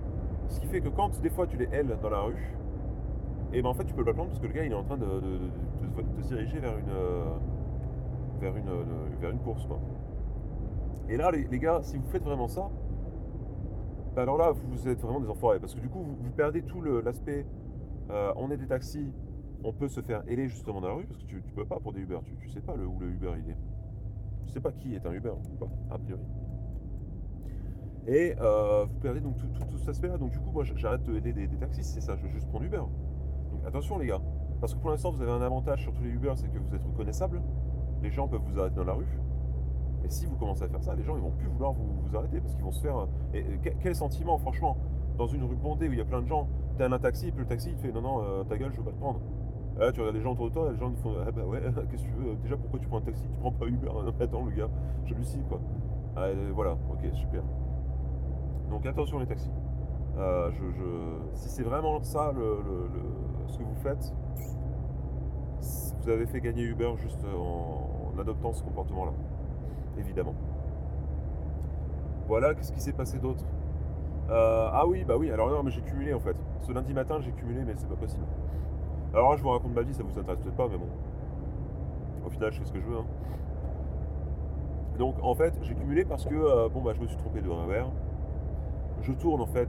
Ce 0.48 0.60
qui 0.60 0.66
fait 0.66 0.82
que 0.82 0.90
quand 0.90 1.18
des 1.22 1.30
fois 1.30 1.46
tu 1.46 1.56
les 1.56 1.68
L 1.72 1.96
dans 2.02 2.10
la 2.10 2.20
rue, 2.20 2.54
et 3.54 3.62
ben 3.62 3.70
en 3.70 3.74
fait 3.74 3.84
tu 3.84 3.94
peux 3.94 4.04
pas 4.04 4.12
prendre 4.12 4.28
parce 4.28 4.40
que 4.40 4.46
le 4.46 4.52
gars 4.52 4.64
il 4.64 4.72
est 4.72 4.74
en 4.74 4.84
train 4.84 4.98
de, 4.98 5.06
de- 5.06 6.22
se 6.22 6.28
diriger 6.28 6.58
vers 6.60 6.76
une, 6.78 6.90
euh, 6.90 7.24
vers 8.40 8.54
une, 8.56 8.68
euh, 8.68 8.84
vers 9.20 9.30
une 9.30 9.38
course. 9.38 9.64
Quoi. 9.66 9.78
Et 11.08 11.16
là, 11.16 11.30
les 11.30 11.58
gars, 11.58 11.80
si 11.82 11.96
vous 11.96 12.06
faites 12.08 12.22
vraiment 12.22 12.48
ça, 12.48 12.68
bah 14.18 14.22
alors 14.22 14.36
là, 14.36 14.50
vous 14.50 14.88
êtes 14.88 15.00
vraiment 15.00 15.20
des 15.20 15.28
enfoirés. 15.28 15.60
Parce 15.60 15.76
que 15.76 15.80
du 15.80 15.88
coup, 15.88 16.02
vous, 16.02 16.30
perdez 16.36 16.62
tout 16.62 16.82
l'aspect. 16.82 17.46
euh, 18.10 18.32
on 18.34 18.50
est 18.50 18.56
des 18.56 18.66
taxis, 18.66 19.12
on 19.62 19.72
peut 19.72 19.86
se 19.86 20.00
faire 20.00 20.24
héler 20.26 20.48
justement 20.48 20.80
dans 20.80 20.88
la 20.88 20.94
rue, 20.94 21.04
parce 21.04 21.22
que 21.22 21.26
tu, 21.26 21.40
tu 21.40 21.52
peux 21.52 21.64
pas 21.64 21.78
pour 21.78 21.92
des 21.92 22.00
Uber. 22.00 22.18
Tu, 22.40 22.48
sais 22.48 22.60
pas 22.60 22.74
le, 22.74 22.84
où 22.84 22.98
le 22.98 23.10
Uber 23.10 23.30
il 23.38 23.48
est. 23.52 23.56
Tu 24.46 24.52
sais 24.54 24.58
pas 24.60 24.72
qui 24.72 24.96
est 24.96 25.06
un 25.06 25.12
Uber 25.12 25.30
ou 25.52 25.56
pas, 25.56 25.68
a 25.92 25.98
priori. 25.98 26.20
Et 28.08 28.34
euh, 28.40 28.86
vous 28.86 28.98
perdez 28.98 29.20
donc 29.20 29.36
tout, 29.36 29.46
tout- 29.54 29.66
tout 29.70 29.78
cet 29.78 29.90
aspect-là. 29.90 30.18
Donc 30.18 30.32
du 30.32 30.40
coup, 30.40 30.50
moi, 30.50 30.64
j'arrête 30.64 31.04
de 31.04 31.14
aider 31.14 31.32
des, 31.32 31.46
des 31.46 31.56
taxis, 31.56 31.84
c'est 31.84 32.00
ça, 32.00 32.16
je 32.16 32.22
veux 32.24 32.30
juste 32.32 32.48
prendre 32.48 32.64
Uber. 32.64 32.78
Donc 33.52 33.64
attention 33.64 33.98
les 33.98 34.06
gars, 34.06 34.20
Parce 34.60 34.74
que 34.74 34.80
pour 34.80 34.90
l'instant, 34.90 35.12
vous 35.12 35.22
avez 35.22 35.30
un 35.30 35.42
avantage 35.42 35.82
sur 35.82 35.92
tous 35.92 36.02
les 36.02 36.10
Uber, 36.10 36.32
c'est 36.34 36.48
que 36.52 36.58
vous 36.58 36.74
êtes 36.74 36.82
reconnaissable. 36.82 37.40
Les 38.02 38.10
gens 38.10 38.26
peuvent 38.26 38.42
vous 38.44 38.58
arrêter 38.58 38.74
dans 38.74 38.84
la 38.84 38.94
rue. 38.94 39.06
Mais 40.02 40.10
si 40.10 40.26
vous 40.26 40.36
commencez 40.36 40.62
à 40.64 40.68
faire 40.68 40.82
ça, 40.82 40.94
les 40.94 41.02
gens 41.04 41.16
ils 41.16 41.22
vont 41.22 41.30
plus 41.32 41.48
vouloir 41.48 41.72
vous, 41.72 41.86
vous 42.02 42.16
arrêter 42.16 42.40
parce 42.40 42.54
qu'ils 42.54 42.64
vont 42.64 42.72
se 42.72 42.80
faire. 42.82 43.06
Et, 43.34 43.38
et 43.40 43.58
que- 43.58 43.76
quel 43.80 43.94
sentiment, 43.94 44.38
franchement, 44.38 44.76
dans 45.16 45.26
une 45.26 45.42
rue 45.44 45.56
bondée 45.56 45.88
où 45.88 45.92
il 45.92 45.98
y 45.98 46.02
a 46.02 46.04
plein 46.04 46.22
de 46.22 46.26
gens, 46.26 46.48
t'es 46.76 46.84
un 46.84 46.98
taxi, 46.98 47.32
puis 47.32 47.40
le 47.40 47.46
taxi 47.46 47.70
il 47.70 47.76
te 47.76 47.80
fait 47.82 47.92
non, 47.92 48.02
non, 48.02 48.22
euh, 48.22 48.44
ta 48.44 48.56
gueule, 48.56 48.72
je 48.72 48.78
veux 48.78 48.84
pas 48.84 48.92
te 48.92 49.00
prendre. 49.00 49.20
Là, 49.76 49.92
tu 49.92 50.00
regardes 50.00 50.16
les 50.16 50.22
gens 50.22 50.32
autour 50.32 50.48
de 50.48 50.54
toi, 50.54 50.70
les 50.72 50.78
gens 50.78 50.92
font 50.96 51.14
ah 51.26 51.30
bah 51.30 51.44
ouais, 51.44 51.60
qu'est-ce 51.90 52.02
que 52.04 52.08
tu 52.08 52.14
veux 52.14 52.34
Déjà, 52.36 52.56
pourquoi 52.56 52.78
tu 52.80 52.88
prends 52.88 52.98
un 52.98 53.02
taxi 53.02 53.24
Tu 53.28 53.38
prends 53.38 53.52
pas 53.52 53.66
Uber 53.66 53.88
mais 54.04 54.24
Attends, 54.24 54.44
le 54.44 54.50
gars, 54.52 54.68
j'hallucine 55.04 55.42
quoi. 55.48 55.60
Ah, 56.16 56.22
euh, 56.22 56.50
voilà, 56.54 56.72
ok, 56.72 57.06
super. 57.12 57.42
Donc 58.70 58.86
attention 58.86 59.18
les 59.18 59.26
taxis. 59.26 59.50
Euh, 60.16 60.50
je, 60.52 60.64
je- 60.72 61.36
Si 61.36 61.48
c'est 61.48 61.62
vraiment 61.62 62.02
ça 62.02 62.32
ce 63.46 63.58
que 63.58 63.62
vous 63.62 63.74
faites, 63.82 64.12
vous 66.02 66.08
avez 66.10 66.26
fait 66.26 66.40
gagner 66.40 66.62
Uber 66.62 66.92
juste 66.96 67.24
en 67.24 68.18
adoptant 68.18 68.52
ce 68.52 68.62
comportement-là. 68.64 69.12
Évidemment. 69.98 70.34
Voilà, 72.26 72.54
qu'est-ce 72.54 72.72
qui 72.72 72.80
s'est 72.80 72.92
passé 72.92 73.18
d'autre? 73.18 73.44
Euh, 74.30 74.68
Ah 74.72 74.86
oui, 74.86 75.04
bah 75.04 75.16
oui, 75.18 75.30
alors 75.30 75.50
non, 75.50 75.62
mais 75.62 75.70
j'ai 75.70 75.80
cumulé 75.82 76.12
en 76.14 76.20
fait. 76.20 76.36
Ce 76.60 76.72
lundi 76.72 76.92
matin, 76.94 77.18
j'ai 77.20 77.32
cumulé, 77.32 77.64
mais 77.64 77.74
c'est 77.76 77.88
pas 77.88 77.96
possible. 77.96 78.24
Alors 79.14 79.30
là, 79.30 79.36
je 79.36 79.42
vous 79.42 79.50
raconte 79.50 79.74
ma 79.74 79.82
vie, 79.82 79.94
ça 79.94 80.02
vous 80.02 80.18
intéresse 80.18 80.38
peut-être 80.40 80.56
pas, 80.56 80.68
mais 80.68 80.76
bon. 80.78 80.88
Au 82.26 82.30
final, 82.30 82.52
je 82.52 82.58
fais 82.60 82.66
ce 82.66 82.72
que 82.72 82.80
je 82.80 82.86
veux. 82.86 82.98
hein. 82.98 83.04
Donc 84.98 85.14
en 85.22 85.34
fait, 85.34 85.54
j'ai 85.62 85.74
cumulé 85.74 86.04
parce 86.04 86.24
que 86.26 86.34
euh, 86.34 86.68
bon 86.68 86.82
bah 86.82 86.92
je 86.94 87.00
me 87.00 87.06
suis 87.06 87.16
trompé 87.16 87.40
de 87.40 87.48
RER. 87.48 87.84
Je 89.02 89.12
tourne 89.12 89.40
en 89.40 89.46
fait. 89.46 89.68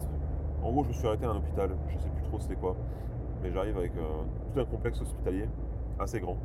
En 0.63 0.71
gros, 0.71 0.83
je 0.83 0.89
me 0.89 0.93
suis 0.93 1.07
arrêté 1.07 1.25
à 1.25 1.29
un 1.29 1.37
hôpital. 1.37 1.69
Je 1.87 1.97
sais 1.99 2.09
plus 2.09 2.23
trop 2.23 2.39
c'était 2.39 2.55
quoi, 2.55 2.75
mais 3.43 3.51
j'arrive 3.51 3.77
avec 3.77 3.91
euh, 3.95 4.01
tout 4.53 4.59
un 4.59 4.65
complexe 4.65 4.99
hospitalier 5.01 5.47
assez 5.99 6.19
grand. 6.19 6.37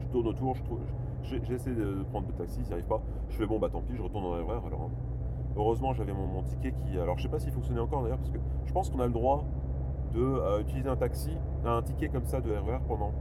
Je 0.00 0.06
tourne 0.08 0.26
autour, 0.26 0.54
je 0.56 0.62
trouve, 0.64 0.80
j'ai 1.24 1.54
essayé 1.54 1.74
de 1.76 2.02
prendre 2.10 2.26
le 2.28 2.34
taxi, 2.34 2.60
j'y 2.64 2.72
arrive 2.72 2.86
pas. 2.86 3.00
Je 3.28 3.36
fais 3.36 3.46
bon 3.46 3.58
bah 3.58 3.68
tant 3.70 3.80
pis, 3.80 3.96
je 3.96 4.02
retourne 4.02 4.24
dans 4.24 4.36
le 4.36 4.42
RER. 4.42 4.60
Alors 4.66 4.90
heureusement, 5.56 5.92
j'avais 5.94 6.12
mon, 6.12 6.42
ticket 6.42 6.72
qui, 6.72 6.98
alors 6.98 7.16
je 7.18 7.24
sais 7.24 7.28
pas 7.28 7.38
s'il 7.38 7.52
fonctionnait 7.52 7.80
encore 7.80 8.02
d'ailleurs 8.02 8.18
parce 8.18 8.30
que 8.30 8.38
je 8.66 8.72
pense 8.72 8.90
qu'on 8.90 9.00
a 9.00 9.06
le 9.06 9.12
droit 9.12 9.44
de 10.12 10.20
euh, 10.22 10.60
utiliser 10.60 10.88
un 10.88 10.96
taxi, 10.96 11.36
un 11.64 11.82
ticket 11.82 12.08
comme 12.08 12.24
ça 12.24 12.40
de 12.40 12.50
RER 12.50 12.78
pendant, 12.86 13.12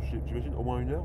j'ai- 0.00 0.20
j'imagine 0.26 0.54
au 0.56 0.62
moins 0.62 0.78
une 0.80 0.90
heure. 0.90 1.04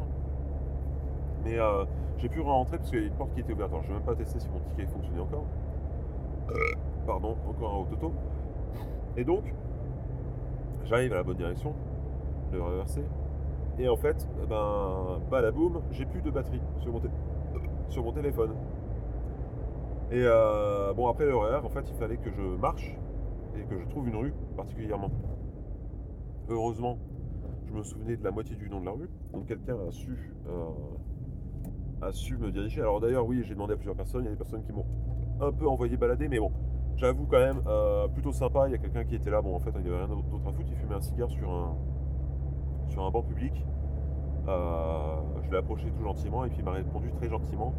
Mais 1.43 1.59
euh, 1.59 1.85
j'ai 2.17 2.29
pu 2.29 2.41
rentrer 2.41 2.77
parce 2.77 2.89
qu'il 2.89 2.99
y 2.99 3.03
a 3.03 3.07
une 3.07 3.13
porte 3.13 3.33
qui 3.33 3.41
était 3.41 3.53
ouverte. 3.53 3.71
Alors 3.71 3.83
je 3.83 3.89
vais 3.89 3.93
même 3.95 4.03
pas 4.03 4.15
tester 4.15 4.39
si 4.39 4.49
mon 4.49 4.59
ticket 4.59 4.85
fonctionnait 4.87 5.21
encore. 5.21 5.45
Pardon, 7.05 7.35
encore 7.47 7.73
un 7.73 7.77
autoto. 7.79 8.13
Et 9.15 9.23
donc, 9.23 9.43
j'arrive 10.85 11.13
à 11.13 11.17
la 11.17 11.23
bonne 11.23 11.37
direction, 11.37 11.73
le 12.51 12.61
RERC. 12.61 13.01
Et 13.79 13.87
en 13.87 13.95
fait, 13.95 14.27
ben, 14.49 15.19
badaboum, 15.29 15.81
j'ai 15.91 16.05
plus 16.05 16.21
de 16.21 16.31
batterie 16.31 16.61
sur 16.79 18.03
mon, 18.03 18.11
téléphone. 18.11 18.55
Et 20.11 20.23
euh, 20.23 20.93
bon, 20.93 21.07
après 21.07 21.31
RER, 21.31 21.63
en 21.63 21.69
fait, 21.69 21.87
il 21.89 21.95
fallait 21.95 22.17
que 22.17 22.31
je 22.31 22.41
marche 22.41 22.97
et 23.55 23.63
que 23.65 23.79
je 23.79 23.87
trouve 23.87 24.07
une 24.07 24.15
rue 24.15 24.33
particulièrement. 24.55 25.11
Heureusement, 26.49 26.97
je 27.67 27.73
me 27.73 27.83
souvenais 27.83 28.17
de 28.17 28.23
la 28.23 28.31
moitié 28.31 28.55
du 28.55 28.69
nom 28.69 28.79
de 28.79 28.85
la 28.85 28.91
rue, 28.91 29.09
donc 29.33 29.45
quelqu'un 29.45 29.75
a 29.87 29.91
su, 29.91 30.33
euh, 30.47 30.69
a 32.01 32.11
su 32.11 32.37
me 32.37 32.51
diriger. 32.51 32.81
Alors 32.81 32.99
d'ailleurs, 32.99 33.27
oui, 33.27 33.43
j'ai 33.43 33.53
demandé 33.53 33.73
à 33.73 33.75
plusieurs 33.75 33.95
personnes, 33.95 34.23
il 34.23 34.25
y 34.25 34.29
a 34.29 34.31
des 34.31 34.37
personnes 34.37 34.63
qui 34.63 34.71
m'ont 34.71 34.85
un 35.41 35.51
peu 35.51 35.67
envoyé 35.67 35.97
balader, 35.97 36.29
mais 36.29 36.39
bon, 36.39 36.51
j'avoue 36.95 37.25
quand 37.25 37.39
même, 37.39 37.61
euh, 37.67 38.07
plutôt 38.07 38.31
sympa, 38.31 38.67
il 38.67 38.71
y 38.71 38.75
a 38.75 38.77
quelqu'un 38.77 39.03
qui 39.03 39.15
était 39.15 39.29
là, 39.29 39.41
bon 39.41 39.55
en 39.55 39.59
fait, 39.59 39.71
il 39.75 39.81
n'y 39.81 39.89
avait 39.89 40.05
rien 40.05 40.07
d'autre 40.07 40.47
à 40.47 40.51
foutre, 40.53 40.69
il 40.69 40.77
fumait 40.77 40.95
un 40.95 41.01
cigare 41.01 41.29
sur 41.29 41.51
un, 41.51 41.75
sur 42.89 43.05
un 43.05 43.11
banc 43.11 43.21
public. 43.21 43.65
Euh, 44.47 45.15
je 45.43 45.51
l'ai 45.51 45.57
approché 45.57 45.87
tout 45.91 46.03
gentiment 46.03 46.45
et 46.45 46.49
puis 46.49 46.59
il 46.59 46.65
m'a 46.65 46.71
répondu 46.71 47.11
très 47.11 47.29
gentiment. 47.29 47.73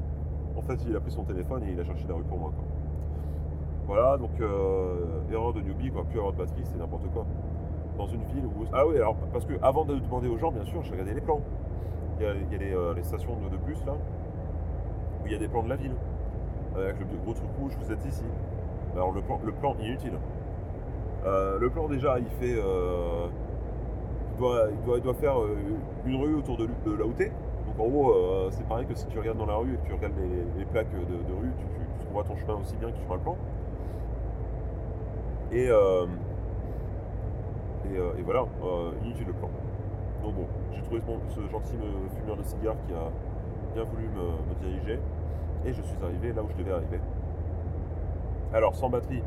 En 0.57 0.63
fait, 0.63 0.79
il 0.87 0.95
a 0.97 1.01
pris 1.01 1.11
son 1.11 1.25
téléphone 1.25 1.63
et 1.65 1.73
il 1.73 1.81
a 1.81 1.85
cherché 1.85 2.05
la 2.09 2.15
rue 2.15 2.25
pour 2.25 2.39
moi. 2.39 2.53
Quoi. 2.55 2.65
Voilà, 3.87 4.19
donc 4.19 4.39
euh, 4.41 5.23
erreur 5.33 5.55
de 5.55 5.61
newbie, 5.61 5.91
quoi, 5.91 6.05
plus 6.05 6.19
avoir 6.19 6.33
de 6.33 6.39
batterie, 6.39 6.63
c'est 6.65 6.77
n'importe 6.77 7.09
quoi. 7.13 7.25
Dans 7.97 8.07
une 8.07 8.23
ville 8.25 8.45
où. 8.45 8.65
Ah 8.73 8.87
oui, 8.87 8.97
alors, 8.97 9.17
parce 9.33 9.47
que 9.47 9.55
avant 9.63 9.85
de 9.85 9.95
demander 9.95 10.29
aux 10.29 10.37
gens, 10.37 10.53
bien 10.53 10.65
sûr, 10.65 10.83
j'ai 10.83 10.93
regardé 10.93 11.15
les 11.15 11.21
plans. 11.21 11.41
Il 12.19 12.27
y 12.27 12.29
a, 12.29 12.35
il 12.35 12.53
y 12.53 12.55
a 12.55 12.59
les, 12.59 12.75
euh, 12.75 13.03
stations 13.03 13.37
de, 13.51 13.57
bus 13.57 13.83
là, 13.87 13.95
où 13.95 15.27
il 15.27 15.33
y 15.33 15.35
a 15.35 15.39
des 15.39 15.49
plans 15.49 15.63
de 15.63 15.69
la 15.69 15.77
ville. 15.77 15.95
Avec 16.77 16.99
le 17.01 17.07
gros 17.25 17.33
truc 17.33 17.49
rouge, 17.59 17.73
vous 17.81 17.91
êtes 17.91 18.05
ici. 18.05 18.25
Alors 18.95 19.13
le 19.13 19.23
plan, 19.23 19.41
le 19.45 19.53
plan 19.53 19.75
inutile. 19.81 20.19
Le 21.25 21.69
plan 21.71 21.89
déjà, 21.89 22.19
il 22.19 22.29
fait. 22.41 22.61
Il, 24.39 24.41
doit, 24.41 24.97
il, 24.97 25.03
doit, 25.03 25.15
faire 25.15 25.41
euh, 25.41 25.57
une 26.07 26.17
rue 26.17 26.35
autour 26.37 26.57
de, 26.57 26.67
de 26.67 26.93
là. 26.93 27.05
Donc 27.67 27.81
en 27.81 27.89
gros, 27.89 28.11
euh, 28.13 28.49
c'est 28.53 28.67
pareil 28.69 28.87
que 28.87 28.95
si 28.95 29.07
tu 29.07 29.19
regardes 29.19 29.39
dans 29.39 29.47
la 29.47 29.57
rue 29.57 29.75
et 29.75 29.77
que 29.79 29.87
tu 29.87 29.93
regardes 29.95 30.15
les, 30.57 30.65
plaques 30.65 30.91
de, 30.93 30.99
rue, 31.35 31.51
tu, 31.59 31.65
tu, 31.65 32.05
trouveras 32.07 32.25
ton 32.25 32.37
chemin 32.37 32.55
aussi 32.55 32.77
bien 32.77 32.91
que 32.91 32.99
sur 32.99 33.13
un 33.13 33.19
plan. 33.19 33.37
Et, 35.51 35.69
euh, 35.69 36.07
et, 37.87 38.21
et 38.21 38.23
voilà, 38.23 38.45
inutile 39.05 39.27
le 39.27 39.33
plan. 39.33 39.51
Donc 40.23 40.35
bon, 40.35 40.47
j'ai 40.73 40.83
trouvé 40.83 41.01
ce, 41.31 41.41
gentil 41.51 41.75
me- 41.77 42.09
fumeur 42.21 42.37
de 42.37 42.43
cigare 42.45 42.77
qui 42.87 42.93
a 42.93 43.11
bien 43.75 43.85
voulu 43.85 44.09
me, 44.09 44.55
diriger. 44.69 45.01
Et 45.67 45.73
je 45.73 45.83
suis 45.83 45.97
arrivé 46.03 46.33
là 46.33 46.43
où 46.43 46.49
je 46.49 46.63
devais 46.63 46.73
arriver. 46.73 47.01
Alors 48.53 48.77
sans 48.77 48.89
batterie 48.89 49.23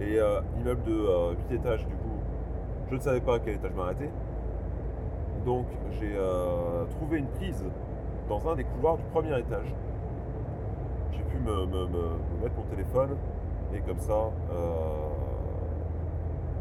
et 0.00 0.18
immeuble 0.58 0.82
de 0.84 0.92
euh, 0.92 1.34
8 1.50 1.56
étages 1.56 1.86
du 1.86 1.94
coup, 1.94 2.03
je 2.90 2.94
ne 2.94 3.00
savais 3.00 3.20
pas 3.20 3.36
à 3.36 3.38
quel 3.38 3.54
étage 3.54 3.72
m'arrêter. 3.74 4.10
Donc 5.44 5.66
j'ai 5.92 6.14
euh, 6.16 6.84
trouvé 6.96 7.18
une 7.18 7.26
prise 7.28 7.64
dans 8.28 8.48
un 8.48 8.56
des 8.56 8.64
couloirs 8.64 8.96
du 8.96 9.04
premier 9.04 9.38
étage. 9.38 9.74
J'ai 11.12 11.22
pu 11.24 11.38
me, 11.38 11.66
me- 11.66 11.86
me- 11.86 11.86
me 11.86 12.42
mettre 12.42 12.56
mon 12.56 12.64
téléphone 12.70 13.16
et 13.74 13.80
comme 13.80 13.98
ça 13.98 14.12
euh, 14.52 15.08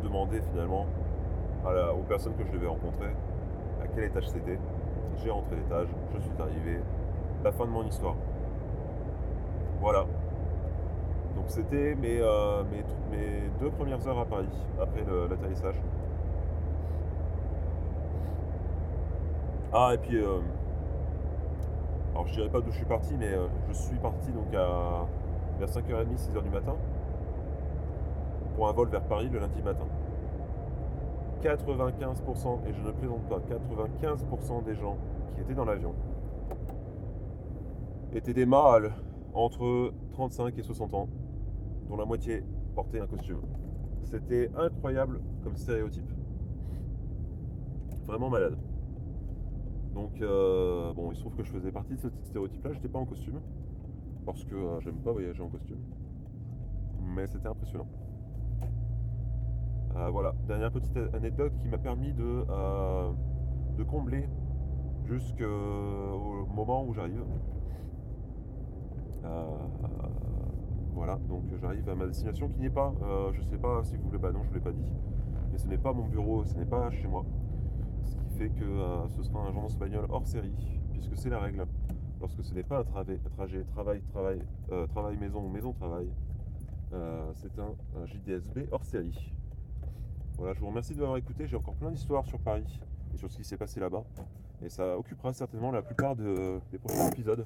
demander 0.04 0.42
finalement 0.52 0.86
à 1.66 1.74
la- 1.74 1.94
aux 1.94 2.04
personnes 2.04 2.36
que 2.36 2.44
je 2.46 2.52
devais 2.52 2.68
rencontrer 2.68 3.08
à 3.82 3.88
quel 3.88 4.06
étage 4.06 4.28
c'était. 4.30 4.60
J'ai 5.24 5.30
rentré 5.30 5.56
l'étage, 5.56 5.88
je 6.16 6.20
suis 6.22 6.32
arrivé. 6.42 6.80
La 7.44 7.52
fin 7.52 7.66
de 7.66 7.70
mon 7.70 7.84
histoire. 7.86 8.16
Voilà. 9.80 10.06
Donc 11.36 11.46
c'était 11.48 11.96
mes, 11.96 12.20
euh, 12.22 12.64
mes, 12.72 12.84
mes 13.18 13.50
deux 13.60 13.70
premières 13.72 14.06
heures 14.08 14.20
à 14.20 14.26
Paris, 14.26 14.50
après 14.82 15.04
l'atterrissage. 15.30 15.76
Ah, 19.76 19.92
et 19.96 19.98
puis, 19.98 20.18
euh, 20.18 20.40
alors 22.12 22.28
je 22.28 22.34
dirais 22.34 22.50
pas 22.50 22.62
d'où 22.62 22.70
je 22.70 22.78
suis 22.78 22.86
parti, 22.86 23.16
mais 23.18 23.34
euh, 23.34 23.48
je 23.70 23.74
suis 23.74 23.98
parti 23.98 24.32
donc 24.32 24.54
à 24.54 25.08
vers 25.58 25.68
5h30, 25.68 26.16
6h 26.16 26.44
du 26.44 26.50
matin, 26.50 26.76
pour 28.56 28.68
un 28.70 28.72
vol 28.72 28.90
vers 28.90 29.04
Paris 29.04 29.30
le 29.30 29.40
lundi 29.40 29.62
matin. 29.64 29.88
95%, 31.42 32.68
et 32.68 32.74
je 32.74 32.82
ne 32.82 32.92
plaisante 32.92 33.28
pas, 33.28 33.40
95% 33.40 34.64
des 34.64 34.76
gens 34.76 34.98
qui 35.34 35.42
étaient 35.42 35.56
dans 35.56 35.66
l'avion 35.66 35.96
étaient 38.16 38.34
des 38.34 38.46
mâles 38.46 38.94
entre 39.34 39.92
35 40.12 40.58
et 40.58 40.62
60 40.62 40.94
ans, 40.94 41.10
dont 41.90 41.98
la 41.98 42.06
moitié 42.06 42.44
portait 42.76 43.00
un 43.00 43.08
costume. 43.08 43.42
C'était 44.04 44.52
incroyable 44.56 45.20
comme 45.44 45.56
stéréotype. 45.58 46.10
Vraiment 48.06 48.30
malade. 48.30 48.56
Donc, 49.94 50.20
euh, 50.22 50.92
bon, 50.94 51.12
il 51.12 51.16
se 51.16 51.22
trouve 51.22 51.36
que 51.36 51.44
je 51.44 51.52
faisais 51.52 51.72
partie 51.72 51.94
de 51.94 52.00
ce 52.00 52.08
stéréotype-là. 52.24 52.74
J'étais 52.74 52.88
pas 52.88 53.00
en 53.00 53.06
costume, 53.06 53.40
parce 54.26 54.44
que 54.44 54.56
euh, 54.56 54.80
j'aime 54.80 54.96
pas 54.96 55.12
voyager 55.12 55.42
en 55.44 55.50
costume. 55.50 55.80
Mais 57.16 57.28
c'était 57.28 57.48
impressionnant. 57.48 57.88
Euh, 59.96 60.10
voilà, 60.10 60.34
dernière 60.48 60.72
petite 60.72 60.98
anecdote 61.14 61.54
qui 61.60 61.68
m'a 61.68 61.78
permis 61.78 62.14
de, 62.14 62.46
euh, 62.50 63.12
de 63.78 63.84
combler 63.84 64.28
jusqu'au 65.06 66.48
moment 66.56 66.86
où 66.86 66.94
j'arrive. 66.94 67.24
Voilà, 70.96 71.18
donc 71.28 71.44
j'arrive 71.62 71.88
à 71.90 71.96
ma 71.96 72.06
destination 72.08 72.48
qui 72.50 72.62
n'est 72.62 72.70
pas, 72.70 72.94
je 73.34 73.42
sais 73.42 73.58
pas 73.58 73.84
si 73.84 73.98
vous 73.98 74.04
voulez, 74.04 74.18
bah 74.18 74.32
non, 74.32 74.44
je 74.44 74.50
ne 74.50 74.54
l'ai 74.56 74.60
pas 74.60 74.72
dit, 74.72 74.86
mais 75.52 75.58
ce 75.58 75.68
n'est 75.68 75.78
pas 75.78 75.92
mon 75.92 76.06
bureau, 76.06 76.46
ce 76.46 76.58
n'est 76.58 76.66
pas 76.66 76.90
chez 76.92 77.08
moi. 77.08 77.26
Fait 78.38 78.50
que 78.50 78.64
euh, 78.64 79.08
ce 79.10 79.24
sera 79.24 79.42
un 79.42 79.52
journal 79.52 79.70
espagnol 79.70 80.06
hors 80.10 80.26
série, 80.26 80.54
puisque 80.92 81.16
c'est 81.16 81.30
la 81.30 81.40
règle. 81.40 81.66
Lorsque 82.20 82.44
ce 82.44 82.54
n'est 82.54 82.64
pas 82.64 82.80
un, 82.80 82.84
trajet, 82.84 83.20
travail, 83.76 84.02
travail, 84.12 84.42
euh, 84.72 84.88
travail, 84.88 85.18
maison 85.18 85.46
ou 85.46 85.50
maison, 85.50 85.74
travail, 85.74 86.10
euh, 86.94 87.32
c'est 87.36 87.60
un, 87.60 87.76
JDSB 88.06 88.70
hors 88.72 88.86
série. 88.86 89.34
Voilà, 90.38 90.54
je 90.54 90.60
vous 90.62 90.68
remercie 90.68 90.96
de 90.96 91.00
m'avoir 91.00 91.18
écouté. 91.18 91.48
J'ai 91.48 91.58
encore 91.58 91.76
plein 91.76 91.92
d'histoires 91.92 92.26
sur 92.26 92.40
Paris 92.40 92.80
et 93.14 93.18
sur 93.18 93.30
ce 93.30 93.38
qui 93.38 93.44
s'est 93.44 93.58
passé 93.58 93.80
là-bas. 93.80 94.04
Et 94.64 94.70
ça 94.70 94.98
occupera 94.98 95.32
certainement 95.34 95.72
la 95.72 95.82
plupart 95.82 96.16
de- 96.16 96.60
des 96.72 96.80
prochains 96.80 97.10
épisodes. 97.10 97.46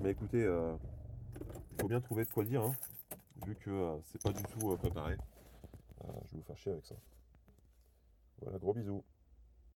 Mais 0.00 0.12
écoutez, 0.12 0.42
il 0.42 1.80
faut 1.80 1.88
bien 1.88 2.00
trouver 2.00 2.24
de 2.24 2.30
quoi 2.30 2.44
dire, 2.44 2.62
hein, 2.62 2.72
vu 3.44 3.56
que 3.56 3.98
c'est 4.04 4.22
pas 4.22 4.32
du 4.32 4.42
tout 4.44 4.74
préparé. 4.76 5.16
Je 6.00 6.06
vais 6.06 6.36
vous 6.38 6.42
faire 6.42 6.56
chier 6.56 6.72
avec 6.72 6.86
ça. 6.86 6.94
Voilà, 8.40 8.58
gros 8.58 8.72
bisous. 8.72 9.02